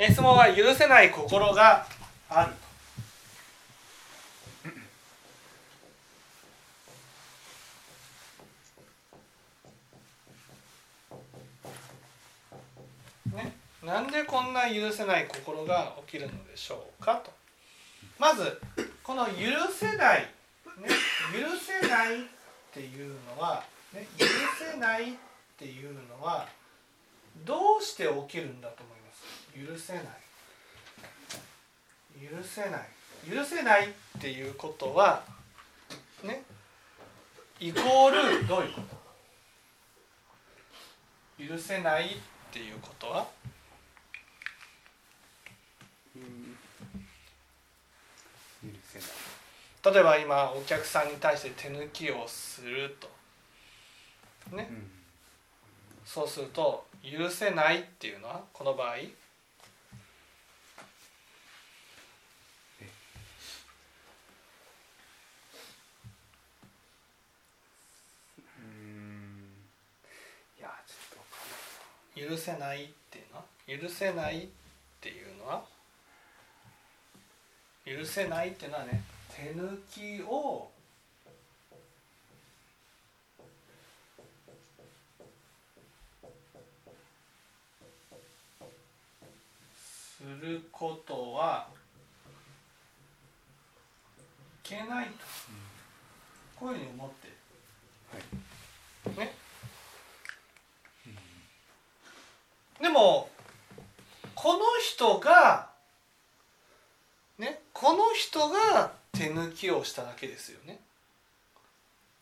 [0.00, 1.84] 質問は許せない心が
[2.30, 2.52] ある。
[13.34, 13.52] ね、
[13.84, 17.32] なんでこんな許せない心が起きるのでしょうかと。
[18.18, 18.60] まず
[19.02, 19.32] この許
[19.72, 20.88] せない、ね、
[21.32, 22.24] 許せないっ
[22.72, 25.16] ていうのは、ね、許せないっ
[25.58, 26.48] ていうのは
[27.44, 28.97] どうして起きるんだと思います？
[29.66, 30.02] 許せない。
[32.20, 32.80] 許せない。
[33.30, 33.88] 許せないっ
[34.20, 35.24] ていうことは
[36.22, 36.42] ね
[37.58, 38.80] イコールどういうこ
[41.38, 41.48] と？
[41.48, 42.08] 許せないっ
[42.52, 43.26] ていうことは？
[48.62, 53.08] 許せない例えば今お客さんに対して手抜きをすると。
[54.56, 54.90] ね、うん。
[56.04, 58.42] そうすると許せないっていうのは？
[58.52, 59.02] この場合うん
[70.58, 74.48] いやちょっとわかんない許せないっていうのは許せないっ
[75.00, 75.62] ていうのは？
[77.86, 79.02] 許せないっていうのはね
[79.34, 80.70] 手抜きを
[90.16, 91.68] することは
[94.64, 95.12] いけないと。
[96.56, 97.28] こういうふうに思って。
[99.16, 99.26] はい。
[99.26, 99.47] ね？
[102.80, 103.28] でも
[104.34, 105.68] この人が
[107.38, 110.80] ねこの人が手抜きをしただけですよね。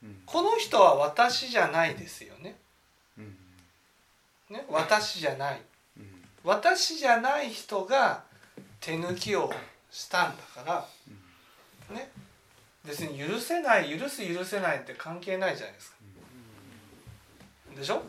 [0.02, 0.22] うん。
[0.24, 2.56] この人は私じゃないですよね。
[3.18, 3.36] うん。
[4.50, 5.60] ね私じゃない。
[5.98, 6.24] うん。
[6.44, 8.22] 私じゃない人が
[8.80, 9.52] 手抜きを
[9.90, 10.86] したんだか
[11.90, 12.10] らね。
[12.86, 15.96] 別に許せない許す許せないって関係ないじゃないですか。
[17.76, 18.02] でしょ、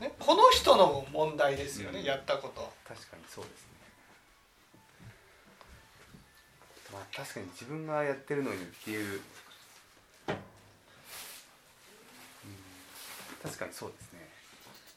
[0.00, 2.04] ね、この人の問題ですよね、うん。
[2.04, 2.72] やったこと。
[2.86, 3.68] 確かにそうですね。
[6.92, 9.20] まあ確かに自分がやってるのにっていう、
[10.28, 10.36] うん、
[13.42, 14.28] 確かにそうですね。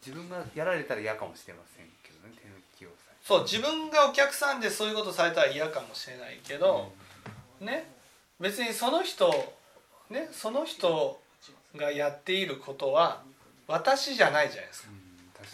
[0.06, 6.92] 自分がやられたら嫌かもしれませんけどね手抜きをさそう自分がお客さんでそういうことされたら嫌かもしれないけど、
[7.60, 7.88] ね
[8.40, 9.30] 別にその人
[10.10, 11.20] ねその人
[11.76, 13.22] がやっていることは
[13.72, 14.90] 私じゃないじゃないですか。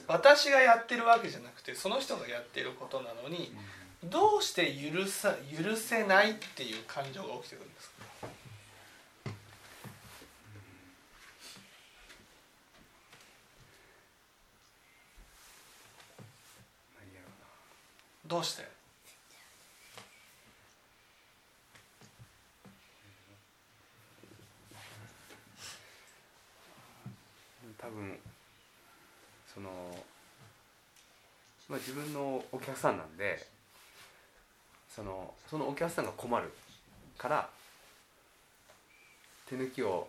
[0.07, 3.53] か私がやってるわけじゃなくてその人がやっていることなのにに、
[4.03, 7.94] どうして許さ許せないっていう感情が起きてくるんですか？
[18.25, 18.76] どうして？
[27.87, 28.19] 多分
[29.53, 29.69] その
[31.69, 33.47] まあ自分のお客さんなんで
[34.93, 36.51] そのそのお客さんが困る
[37.17, 37.49] から
[39.47, 40.07] 手抜きを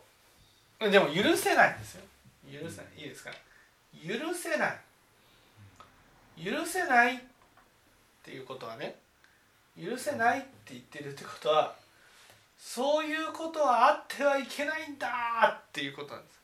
[0.80, 2.02] でも許せないんですよ。
[2.50, 2.86] 許せない。
[2.96, 3.30] いいですか？
[4.04, 4.80] 許せない。
[6.44, 7.20] 許せないっ
[8.24, 8.96] ていうことはね
[9.80, 11.74] 許せないって言ってるってことは
[12.58, 16.40] そういうことはあってはいけないんだっていうことなんです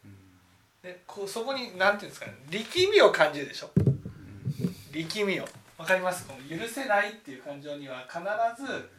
[0.84, 3.70] でこうそこに何ていうんですかね力みを感じるでしょ。
[4.92, 5.48] 力みを。
[5.78, 6.26] わかります？
[6.26, 8.20] この許せないっていう感情には必
[8.62, 8.90] ず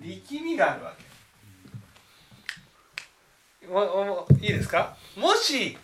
[0.00, 0.92] 力みがあるわ
[3.60, 3.66] け。
[3.68, 4.96] もいいですか？
[5.16, 5.78] もし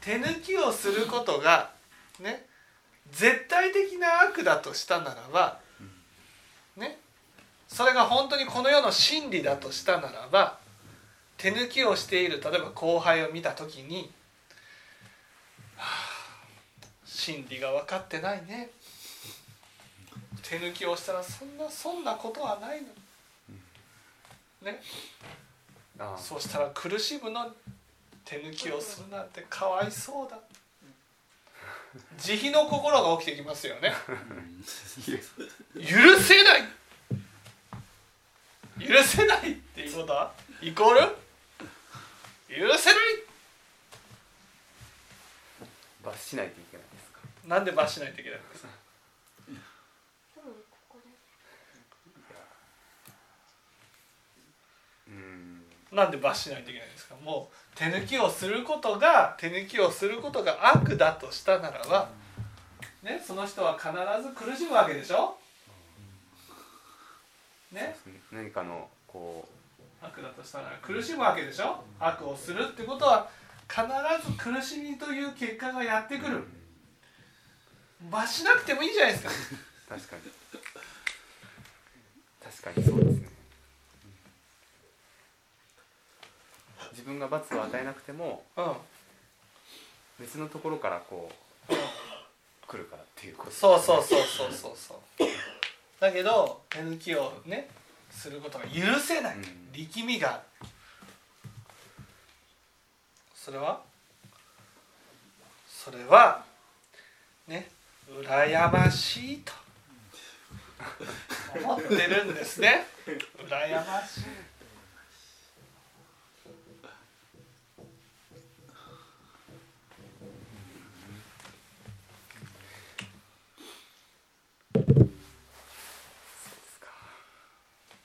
[0.00, 1.72] 手抜きをすることが
[2.20, 2.46] ね
[3.10, 5.58] 絶対的な悪だとしたならば
[6.76, 7.00] ね
[7.66, 10.58] それが本当にこの世の真理だとしたならば
[11.38, 14.12] 手抜きをしている例えば後輩を見た時に
[17.14, 18.70] 「真理が分かってないね」
[20.42, 22.88] 手抜きをしたらそんなそんなことはないの
[24.62, 24.82] ね。
[26.18, 27.54] そうしたら苦しむの
[28.24, 30.38] 手抜きをするなんてかわいそうだ。
[32.18, 33.92] 慈悲の心が起きてきますよね。
[35.74, 36.64] 許せない。
[38.80, 40.32] 許せないっていうことは？
[40.60, 41.00] イコール？
[42.48, 42.98] 許せない
[46.02, 47.20] 罰しないといけないですか？
[47.46, 48.68] なんで罰しないといけないんですか？
[55.08, 55.62] うん。
[55.92, 57.14] なんで罰しないといけないんですか？
[57.22, 62.08] もう手抜きをすることが手抜きをすることが悪だとしたならば
[63.02, 63.90] ね、その人は必
[64.22, 65.36] ず苦しむわけでしょ？
[67.72, 67.94] ね？
[68.30, 69.46] 何かのこ
[70.00, 71.84] 悪だとしたら苦しむわけでしょ？
[72.00, 73.41] 悪をするってことは必
[74.20, 76.44] ず苦しみという結果がやってくう、る。
[78.10, 79.30] 罰しなくてもいいじゃないですか。
[79.88, 80.22] 確かに。
[82.44, 83.28] 確かにそうですね、
[86.92, 88.72] 自分が罰を与えなくてもうん。
[90.20, 91.30] 別のところからこ
[91.68, 91.72] う
[92.66, 93.50] 来るからっていうこと。
[93.50, 94.98] そうそうそうそうそうそう。
[95.98, 97.68] だけど手抜きをね
[98.10, 99.36] することが許せない。
[99.36, 99.72] うん。
[99.72, 100.68] 力みがある
[103.44, 103.82] それは？
[105.66, 106.44] それは
[107.48, 107.68] ね
[108.08, 109.52] 羨ましいと
[111.60, 112.86] 思ってるんですね。
[113.04, 114.20] 羨まし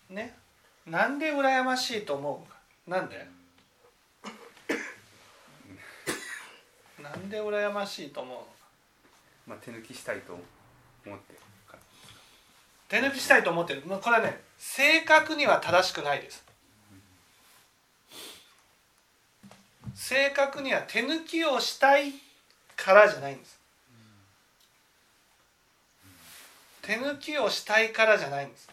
[0.10, 0.14] い。
[0.14, 0.36] ね。
[0.88, 2.58] なんで羨ましいと思うか。
[2.88, 3.37] なんで？
[7.28, 9.50] なんで羨ましいと思う。
[9.50, 10.40] まあ手抜きしたいと
[11.06, 11.36] 思って
[12.88, 13.84] 手抜きしたいと思ってる。
[13.86, 16.46] まあこれはね正確には正しくないです。
[19.94, 22.14] 正確には手抜きをしたい
[22.78, 23.60] からじゃないんです。
[26.82, 28.70] 手抜きをしたいからじゃないんです。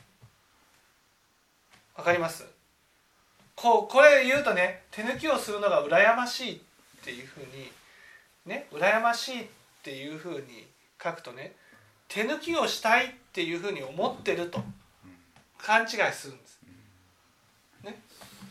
[1.96, 2.46] わかります？
[3.56, 6.60] こうこれ言うとね手抜きをするのが羨ましいっ
[7.04, 7.72] ていうふうに
[8.46, 9.46] ね羨ましいっ
[9.82, 10.66] ていうふうに
[11.02, 11.54] 書くとね
[12.08, 14.62] 手抜きをしたいっていうふうに思ってると
[15.58, 16.60] 勘違いするんです。
[17.82, 18.00] ね、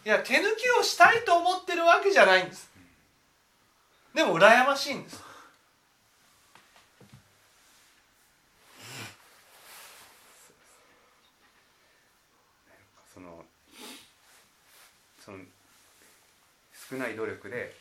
[0.06, 2.70] いや手抜きをしたいと思ってるわけじゃないんです。
[4.14, 5.22] でも羨ましいんです。
[13.14, 13.46] その
[15.20, 15.38] その
[16.90, 17.76] 少ない努力で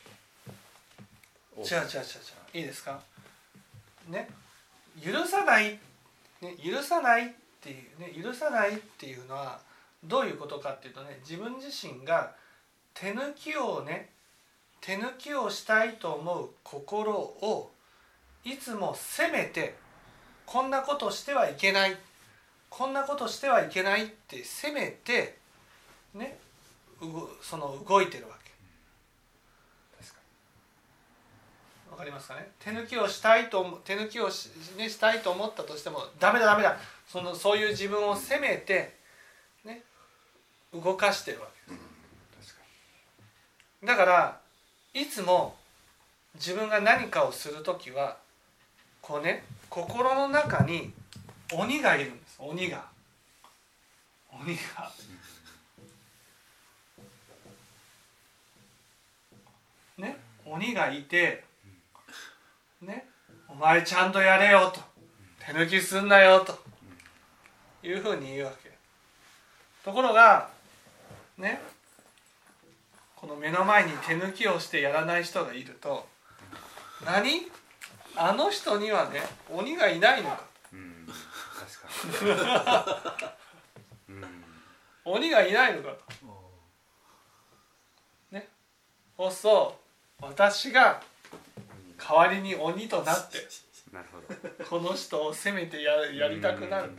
[1.57, 2.57] 違う違う違う違う。
[2.57, 2.99] いいですか？
[4.07, 4.29] ね？
[5.03, 5.79] 許さない、
[6.41, 7.29] ね、許さないっ
[7.61, 8.13] ていうね？
[8.21, 9.59] 許さないっていうのは
[10.03, 12.35] どういうことかっていうとね自分自身が
[12.93, 14.09] 手抜きをね
[14.81, 17.71] 手抜きをしたいと思う心を
[18.43, 19.75] いつも責めて
[20.45, 21.97] こんなことしてはいけない
[22.69, 25.37] こんなことしてはいけないって責めて
[26.13, 26.37] ね？
[27.41, 28.51] その動いてるわけ。
[30.03, 30.19] 確か
[31.93, 32.51] わかりますかね？
[32.59, 36.75] 手抜きをしたいと思手抜きをし,、ね、したいと思ったとしてもダメだダメだ。
[37.07, 38.95] そのそういう自分を責めて
[39.63, 39.83] ね
[40.73, 41.77] 動かしてるわけに
[42.41, 42.63] 確か
[43.85, 44.39] だから
[44.95, 45.55] いつも
[46.33, 48.17] 自分が何かをする時は
[48.99, 50.91] こうね心の中に
[51.53, 52.37] 鬼がいるんです。
[52.39, 52.85] 鬼が。
[54.31, 54.91] 鬼が。
[59.99, 61.43] ね鬼がいて
[62.85, 63.07] ね。
[63.47, 64.79] お前ちゃんとやれよと。
[65.45, 66.57] 手抜きすんなよと。
[67.83, 68.71] いうふうに言うわけ。
[69.83, 70.49] ところが
[71.37, 71.61] ね。
[73.15, 76.05] この目の前に手抜きをしてやらない人がいると
[77.05, 77.47] 何？
[78.17, 80.43] あの人にはね鬼がいないのか
[80.73, 81.81] にうん確
[82.25, 82.85] か
[84.09, 84.15] に。
[84.15, 84.23] うん。
[85.05, 85.97] 鬼がいないのかと。
[88.31, 88.49] ね。
[89.15, 89.75] そうそ
[90.21, 90.25] う。
[90.25, 91.01] 私が
[92.05, 93.37] 代わりに鬼となって
[93.93, 94.65] なるほど。
[94.65, 96.91] この人を責めてややりたくなる。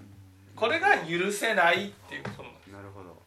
[0.55, 2.67] これが許せないっていうことなんです。
[2.69, 3.23] なるほど。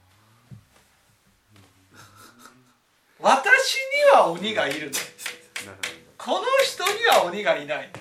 [3.19, 3.75] 私
[4.12, 4.93] には鬼がいるの。
[6.17, 7.91] この人には鬼がいない。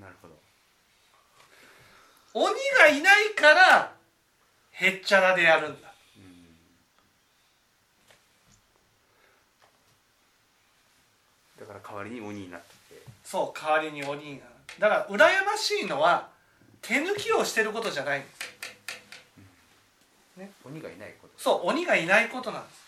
[0.00, 0.34] なるほど。
[2.34, 3.92] 鬼がいないから
[4.70, 6.46] へっちゃらでやるんだうん
[11.60, 13.02] だから代わりに鬼になってて。
[13.22, 14.46] そう代わりに鬼が。
[14.78, 16.30] だから羨ましいのは
[16.80, 18.52] 手抜きをしてることじゃないんです。
[20.64, 21.34] 鬼がいないこと。
[21.36, 22.82] そう鬼がいないことなんです。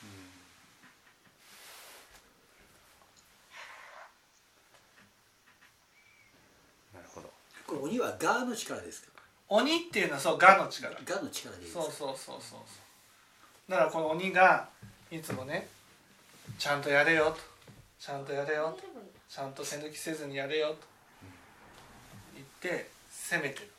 [6.94, 7.30] なるほど。
[7.66, 9.08] これ鬼はガーの力ですか？
[9.48, 10.98] 鬼っていうのはそう我の力。
[11.04, 11.82] ガの力でいいですか？
[11.82, 13.70] そうそうそうそうそう。
[13.70, 14.70] だからこの鬼が
[15.10, 15.68] いつもね
[16.58, 17.53] ちゃんとやれよと
[18.04, 18.76] ちゃんとやれよ。
[18.76, 18.82] と
[19.26, 20.74] ちゃんと手抜きせずにやれよ。
[20.74, 20.76] と
[22.34, 23.60] 言って責めて。
[23.60, 23.70] る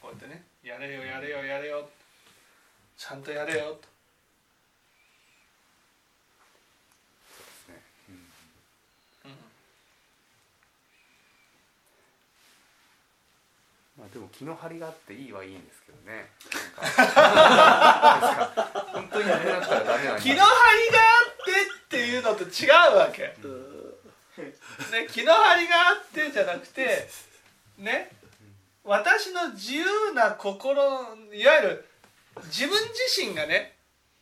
[0.00, 0.42] こうやってね。
[0.64, 1.86] やれよやれよやれよ。
[2.96, 3.58] ちゃんとやれよ。
[3.58, 3.82] とで
[7.52, 7.82] すね。
[8.08, 8.14] うん。
[14.00, 14.04] うん。
[14.06, 16.30] あでも気の張りがあっていいはいいんですけどね。
[18.96, 20.22] 本当になくなったらダメなんだ。
[20.22, 20.48] 気の張
[20.88, 21.15] りが
[22.06, 23.32] いうのと違うわけ、ね、
[25.10, 27.08] 気の張りがあってじゃなくて
[27.78, 28.10] ね
[28.84, 31.84] 私の自由な心いわゆる
[32.44, 33.74] 自分自身がね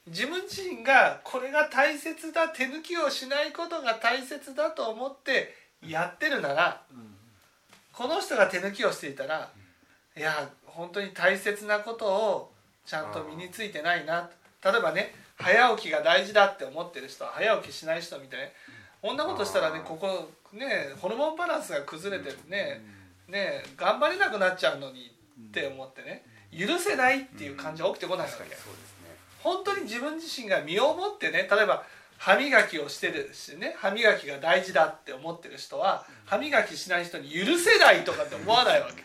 [0.06, 5.54] 自分自身がこれが大切だ手抜きをしないことが大切だと思って
[5.86, 6.82] やってるなら
[7.92, 9.50] この人が手抜きをしていたら
[10.16, 12.52] いや本当に大切なことを
[12.86, 14.28] ちゃんと身についてないな。
[14.62, 18.40] 例えばね早起きが大事だって思ってる人は早起きしない人みたい。
[18.40, 18.46] な
[19.02, 22.82] こんなことしたらねここねホルモンバランスが崩れてね
[23.28, 25.14] ね頑張れなくなっちゃうのに
[25.48, 26.24] って思ってね
[26.56, 28.56] 許せないっていう感じは起きてこないわけ。
[29.42, 31.84] 本当に自分自身が身をもってね例えば
[32.16, 39.04] 歯磨きをしてるしね歯磨きが大事だって思ってる人は歯磨きしない人に許せないとかって思わないわけ。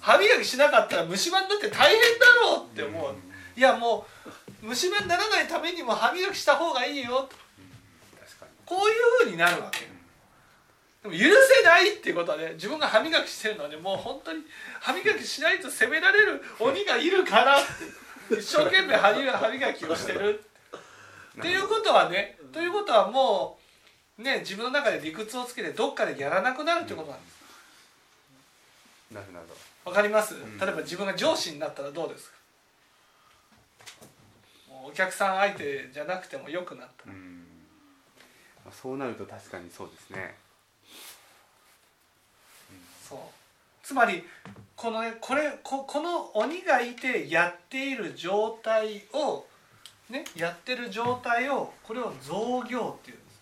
[0.00, 3.14] 歯磨きしなかったら虫歯になって大変だろうって思う。
[3.56, 7.28] いやもう虫歯にならないためにも歯磨きした方がいいよ。
[8.66, 9.80] こういうふうになるわけ
[11.02, 14.42] でも許せないっていうことはね自分が歯磨きしてるのはねもう本当に
[14.80, 17.58] 歯磨きしないと責められる鬼がいるから
[18.32, 20.42] 一生懸命歯磨きをしてる。
[21.38, 23.58] っていうことはねということはも
[24.18, 27.34] うね自分の中で理屈をつけてどっかでやらなくなるってことなんです。
[29.12, 29.46] なるなる
[29.84, 30.32] わかります？
[30.34, 30.58] ん。
[30.58, 32.33] 例えば自分が上司になったらどうですか？
[34.86, 37.10] お客さん相手じゃなくてもよくなった。
[37.10, 37.46] うん。
[38.64, 40.34] まあそうなると確かにそうですね。
[43.08, 43.18] そう。
[43.82, 44.24] つまり
[44.76, 49.46] このねこれここの鬼がいてやっている状態を
[50.10, 53.34] ねやってる状態をこれを造業っていうんです。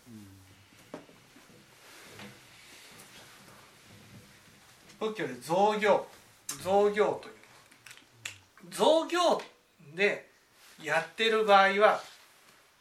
[5.01, 6.07] 仏教で造業。
[6.63, 7.35] 造業という。
[8.71, 9.43] 造業
[9.97, 10.32] で
[10.81, 12.01] やってる場合は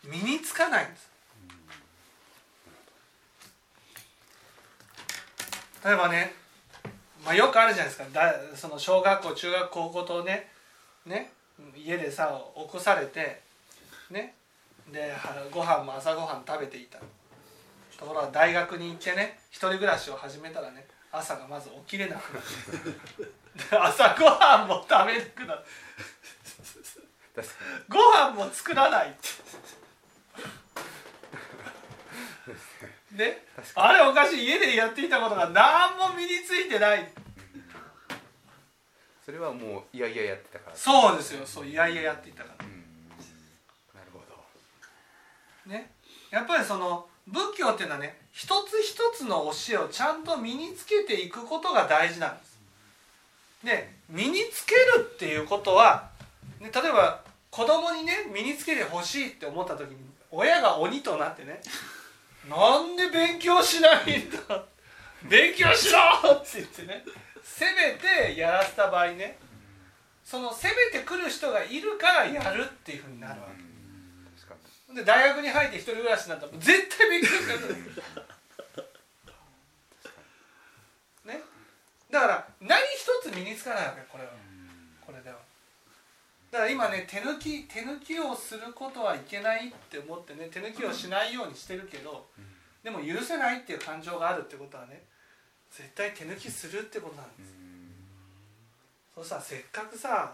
[0.03, 1.09] 身につかないんです。
[5.83, 6.33] 例えばね、
[7.25, 8.05] まあ、よくあるじゃないですか。
[8.13, 10.51] だその小学校中学高校とね
[11.05, 11.31] ね
[11.75, 13.41] 家でさ起こされて
[14.11, 14.35] ね
[14.91, 15.13] で
[15.51, 16.99] ご飯も朝ごはん食べていた。
[17.97, 22.45] ところが大学に行ってね一人暮らしを始めたらね朝がまず起きれなくなる。
[23.69, 25.59] で朝ごはんも食べなくなる。
[25.59, 25.63] 確か
[27.89, 29.15] ご飯も作らない
[33.11, 33.45] ね？
[33.55, 34.45] 確かあれおかしい。
[34.45, 37.01] 家でやっていたことが何も身についてない。
[37.01, 37.07] に
[39.25, 40.75] それはもういやいややってたから。
[40.75, 41.45] そうですよ。
[41.45, 42.65] そういやいややっていたから。
[42.65, 42.71] うん。
[43.93, 44.25] なるほど。
[45.71, 45.91] ね？
[46.31, 52.59] やっぱりその仏教っていうのはね一つ一つの教えをちゃんと身につけていくことが大事なんです。
[53.63, 56.10] で身につけるっていうことは、
[56.61, 59.97] ね、例えば子供にね身につけてほしいって思った時に
[60.29, 61.59] 親が鬼となってね
[62.47, 64.63] 「なんで勉強しないんだ
[65.23, 67.03] 勉強しろ!」って言ってね
[67.43, 69.39] 責めてやらせた場合ね
[70.23, 73.61] その責めてくる人がいるからやるっていうふうになるわけ。
[74.93, 77.33] で大学に入って一人暮らしになったら絶対勉強す
[77.67, 77.75] る。
[81.25, 81.41] ね。
[82.11, 84.31] だから何一つ身につかないわけこれは
[86.51, 92.25] だから今ね手抜き手抜きをすることはいけないって思ってね手抜きをしないようにしてるけど
[92.83, 95.01] でも許せないっていう感情があるってことはね
[95.71, 97.53] 絶対手抜きするってことなんです。
[99.15, 100.33] そうさせっかくさ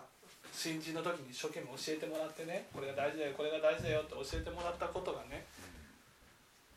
[0.52, 5.46] 新人の時に一生懸命教えてもらってねこれが大事だよこれが大事だよって教えてもらったことがね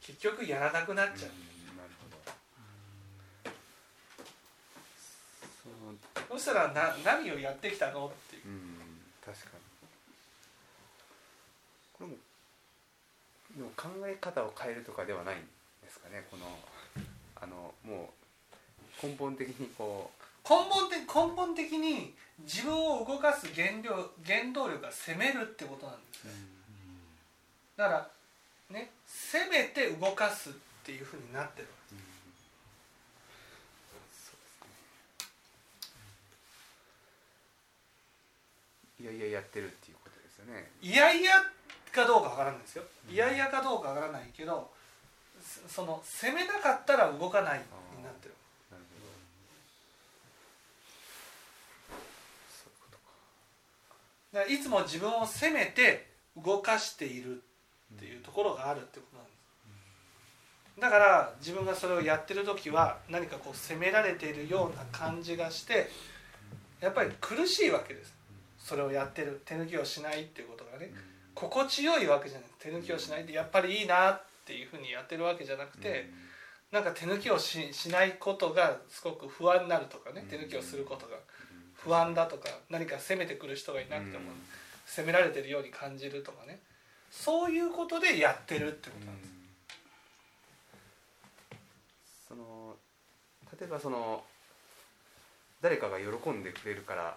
[0.02, 1.30] 結局やらなくなっちゃう。
[6.28, 8.42] そしたらな何をやってきたのっていう。
[8.46, 8.59] うん
[9.30, 9.70] 確かに。
[11.94, 12.16] これも
[13.56, 15.38] でも考え方を変えるとかではないん
[15.82, 16.46] ですかねこの
[17.36, 18.10] あのも
[19.02, 20.10] う根本的にこ
[20.48, 26.30] 根本的根本的に自分を動かす原料原動力が攻めるってことなんですね
[27.76, 28.10] だから
[28.70, 30.52] ね攻めて動かすっ
[30.84, 31.68] ていうふうになってる
[39.00, 40.70] いやいややってるっていうことですよね。
[40.82, 41.32] いやいや
[41.92, 42.84] かどうかわからないですよ。
[43.10, 44.70] いやいやかどうかわからないけど
[45.42, 47.60] そその攻めなかったら動かない
[47.96, 48.34] になってる。
[54.32, 57.42] だからいつも自分を責めて動かしている
[57.94, 60.80] っていうところがあるってことなんです。
[60.80, 65.90] だから自分がそれをやってる時は何かこう責められているような感じがして
[66.80, 68.14] やっぱり苦しいわけです
[68.62, 69.40] それをやってる。
[69.44, 70.92] 手抜きをしないっていうことがね
[71.34, 72.48] 心地よいわけじゃない。
[72.58, 73.22] 手抜きをしない。
[73.22, 76.08] ってやっぱりいいなっていうふうにやってるわけじゃなくて、
[76.70, 81.16] なんか手抜きをししないことがすごく不安になるとかね手抜きをすることが
[81.74, 84.30] 不安だとか何か責めてくる人がいなくても
[84.86, 86.60] 責められてるように感じるとかね。
[87.10, 89.30] そういうことでやってるってことなんです。
[92.28, 92.76] その
[93.58, 94.22] 例えばその
[95.60, 97.16] 誰かが喜んでくれるから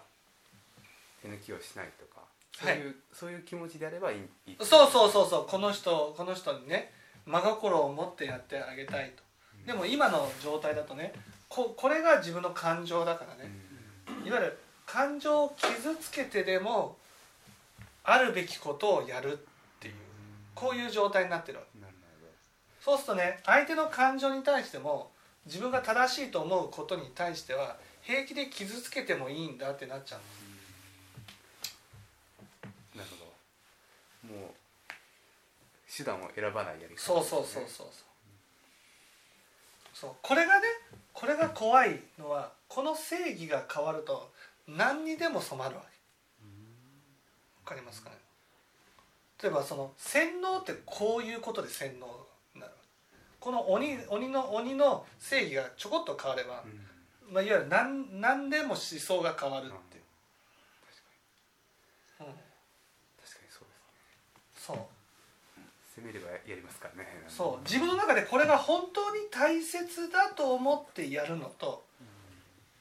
[1.24, 2.20] 手抜きをしないとか
[2.52, 5.46] そういう、はそういう気持ちであればいいいいそうそうそうそう。
[5.48, 6.92] この人この人にね
[7.24, 9.22] 真心を持ってやってあげたいと。
[9.66, 11.14] でも今の状態だとね
[11.48, 13.50] ここれが自分の感情だからね。
[14.26, 16.98] いわゆる感情を傷つけてでも
[18.02, 19.36] あるべきことをやるっ
[19.80, 19.94] ていう
[20.54, 21.74] こういう状態になってるわけ。
[22.84, 25.10] そうするとね相手の感情に対しても
[25.46, 30.26] 自分が正しいと思うことに対しては平気で傷つけてもいいんだってなっちゃうほ
[32.94, 33.32] どなるほど
[34.28, 34.50] もう
[35.96, 38.06] 手段を選ばないやり方そうそうそうそうそう。
[39.92, 40.66] そうこれがね
[41.12, 44.32] これが怖いのはこの正義が変わると
[44.66, 45.88] 何にでも染まるわけ。
[47.64, 48.16] わかりますかね？
[49.42, 52.72] 例えばその洗脳ってこういうことで洗脳になる
[53.40, 56.80] この鬼鬼の鬼の正義がちょこっと変われば、うん。
[57.32, 60.02] まあ、いわゆる何何でも思想が変わるっていう、
[62.20, 62.36] うん、確か
[63.42, 63.74] にそうで
[64.54, 64.76] すそう
[66.04, 67.08] 攻めればやりますからね。
[67.28, 67.64] そう。
[67.64, 71.82] 自分の中でこれが本当に大切だと思ってやるのと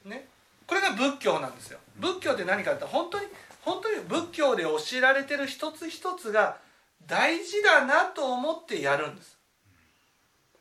[0.03, 0.27] ね。
[0.67, 1.79] これが仏教なんですよ。
[1.97, 3.27] 仏教って何かって本当に
[3.61, 6.57] 本当に仏教で教えられてる一つ一つが
[7.07, 9.37] 大事だなと思ってやるんです。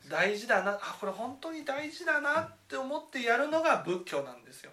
[0.09, 0.73] 大事だな。
[0.73, 4.71] あこれ本当に大事だなって思ってやるのが仏教なんですよ。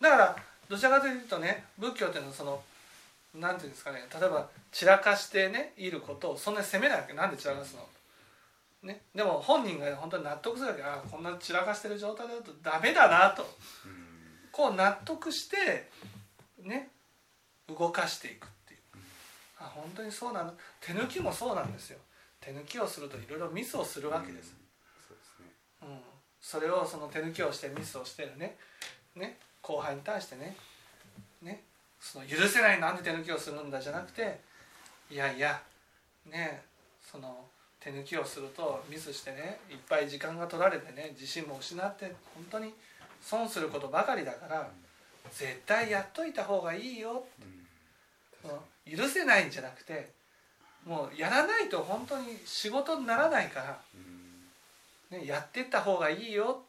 [0.00, 0.36] だから
[0.68, 2.60] どちらかというとね仏教っていうのはその
[3.38, 7.12] なんていうんですかね例えば散らかしてねいることをそんなに責めないわけ。
[7.12, 7.86] なんで散らかすの？
[8.82, 10.82] ね、でも本人が本当に納得するわけ。
[10.82, 13.42] あこんな散らかしてる状態だとダメだなと。
[13.84, 14.06] うん
[14.52, 15.90] こう納得して
[16.62, 16.88] ね
[17.68, 18.80] 動かしていくっていう。
[19.58, 21.98] あ本当にそうなの手抜きもそうなんですよ。
[22.40, 24.54] 手抜きをするといろいろミスをするわけです、
[25.06, 25.52] そうね。
[25.82, 25.98] うん、
[26.40, 28.56] それをその手抜きをしてミスをしてるね。
[29.14, 29.36] ね。
[29.60, 30.56] 後輩に対してね。
[31.42, 31.62] ね
[32.00, 34.40] その許せないなんで手抜きをするんだじゃなくて
[35.10, 35.60] いやいや
[36.30, 36.62] ね
[37.00, 37.44] その
[37.80, 42.72] 手抜きをするとミスしてねいっぱい時間が取られてね自信も失って本当に
[43.20, 44.68] 損することばかりだから
[45.32, 47.24] 絶対やっといた方がいいよ
[48.44, 50.10] うんうん許せないんじゃなくて
[50.84, 54.16] もうやらないと本当に仕事にならないからうん
[55.10, 56.62] ね、やってった方がいいよ、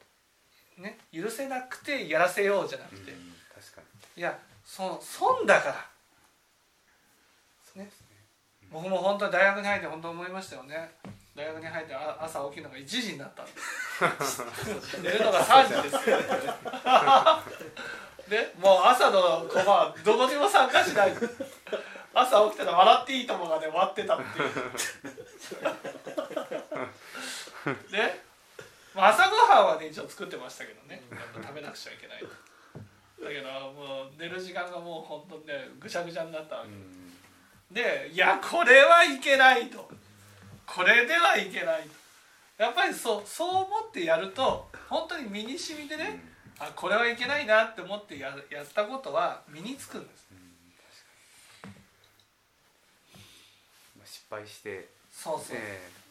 [0.78, 3.18] ね、許せなくてやらせようじゃなくて、うん
[3.54, 3.82] 確か
[4.16, 4.22] に。
[4.22, 4.38] いや
[4.68, 5.76] そ損だから。
[7.78, 7.90] ね。
[8.70, 10.92] 僕も本当に大学に入って本当思いましたよね。
[11.34, 13.54] 大学に入ってあ朝起きるのが1時になったんで。
[14.26, 14.44] す
[15.02, 16.10] 寝るのが3時です。
[16.10, 16.18] よ
[18.28, 21.14] でもう朝のコマはどこにも参加しない。
[22.14, 24.52] 朝起きたら「笑っていいとも」がね終わってたっていう。
[27.92, 28.22] で、
[28.94, 31.02] まあ、朝ごはんはね一応作ってましたけどね。
[31.10, 32.24] やっぱ食べなくちゃいけない
[33.22, 36.70] だけどもう寝る時間がもう本当にねぐちゃぐちゃになったわけ。
[36.70, 37.74] うん。
[37.74, 39.90] でいやこれはいけないと。
[40.66, 42.64] これではいけないと。
[42.64, 46.24] やっぱりそうそう思ってやると本当に身に染みてね、
[46.60, 50.28] あこれはいけないなって思ってややったことは身につくんです。
[50.32, 50.38] うん
[53.98, 54.90] まあ失敗して。
[55.12, 56.08] そうそう、ええ。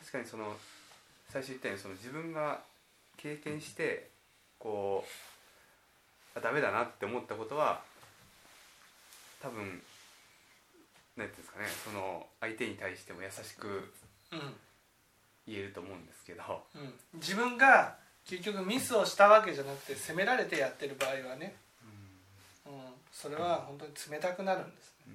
[0.00, 0.56] 確かにその
[1.28, 2.60] 最初言ったようにその自分が
[3.16, 4.10] 経験して
[4.58, 5.33] こうあ
[6.40, 7.80] ダメだなって思ったことは
[9.42, 9.82] 多分
[11.16, 13.92] なんていうんですかねその相手に対しても優しく
[14.32, 14.54] うん。
[15.46, 16.42] 言えると思うんですけど、
[16.74, 21.54] うん、自分が結局ミスをしたわけじゃなくて責められてやってる場合はね、
[22.66, 22.72] うん、
[23.12, 25.10] それは本当に冷たくなるんですう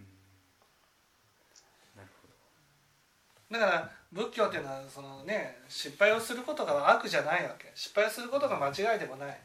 [3.54, 3.60] ん。
[3.60, 7.72] だから仏教っていうのはそのね失敗をすることが悪じゃないわけ。
[7.74, 9.40] 失敗をすることが間違いでもない。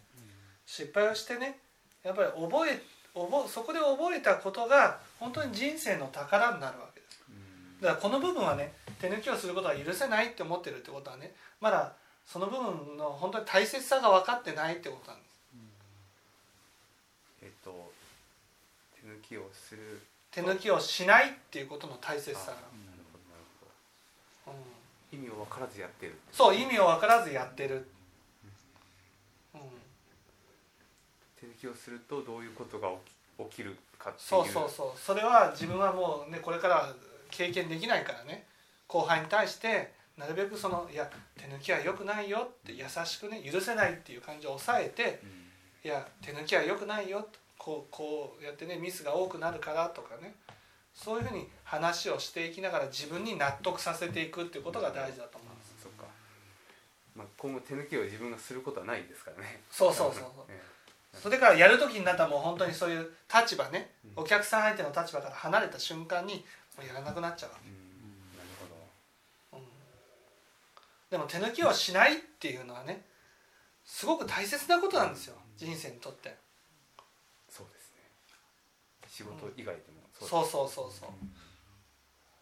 [0.67, 1.59] 失敗をしてね
[2.05, 2.81] やっぱり覚え
[3.15, 7.21] 覚そこで覚えたことが本当に人生の宝になるわけです。
[7.81, 11.93] だからこの部分はね手抜きをすることは許せないって思ってるってことはねまだ
[12.27, 15.35] その部分の本当に大切さが分かってないってことなんです。
[17.43, 17.93] えっと
[19.01, 20.01] 手抜きをする。
[20.31, 22.59] 手抜きをしないっていうことの大切さが、あなる
[23.13, 23.45] ほどなる
[24.45, 24.59] ほど。
[25.15, 27.87] うん、意味を分からずやってるそう意味を分からずやってる、
[31.45, 35.01] うん、手抜抜きをするとどういうことが起き起きるかっていうそうそうそう。
[35.01, 36.93] それは自分はもうねこれからは
[37.31, 38.47] 経験できないからね。
[38.87, 45.91] 後輩に対してなるべくそのいや手抜きは良くないよって優しくね許せないっていう感じを抑えてうん。
[45.91, 47.27] いや手抜きは良くないよ
[47.59, 50.35] こうこうやってねミスが多くなるからとかね。
[50.95, 56.05] そういうふうに話をしていきながら自分に納得させていくっていうことが大事だと思うんですそっか、
[57.17, 59.61] まあ、今後手抜きを自分がすることはないですからね。
[59.73, 60.31] そうそうそうそう。
[60.49, 60.74] え
[61.23, 63.91] それからやる時になったらもう本当にそういう立場ね。
[64.17, 64.23] うん。
[64.23, 66.45] お客さん相手の立場から離れた瞬間に
[66.77, 67.57] もうやらなくなっちゃうわ。
[67.65, 68.37] えうん。
[68.37, 68.49] なる
[69.51, 69.63] ほど。
[71.11, 71.19] け、うん。
[71.19, 73.05] でも手抜きをしないっていうのはね
[73.85, 75.37] すごく大切なことなんですよ。
[75.57, 76.37] 人生にとって。
[77.49, 78.03] そうですね。
[79.09, 81.11] 仕事以外でもそうそうそうそう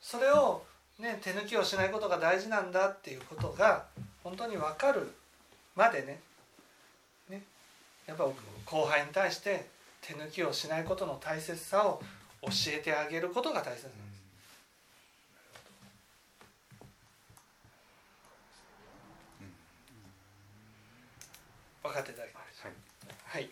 [0.00, 0.62] それを
[0.98, 3.86] ね手抜きをしないことが大事なんだっていうことが
[4.22, 5.10] 本当に分かる
[5.74, 6.20] までねね
[8.12, 8.24] やっぱ
[8.66, 9.66] 後輩に対して
[10.02, 12.02] 手抜きをしないことの大切さを
[12.42, 14.22] 教えてあげることが大切なんです。
[21.82, 22.72] 分かっていただきましはい。
[23.06, 23.50] たはい